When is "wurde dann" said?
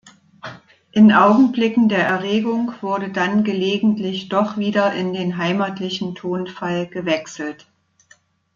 2.81-3.43